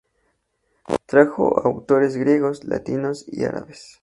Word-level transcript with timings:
Tradujo 1.05 1.59
a 1.59 1.65
autores 1.67 2.17
griegos, 2.17 2.63
latinos 2.63 3.23
y 3.27 3.43
árabes. 3.43 3.99